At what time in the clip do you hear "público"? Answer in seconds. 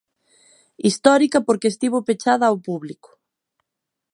2.67-3.09